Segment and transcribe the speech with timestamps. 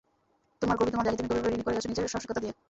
[0.61, 2.53] তোমার গর্বিত মা, যাকে তুমি গভীরভাবে ঋণী করে গেছ নিজের সাহসিকতা দিয়ে।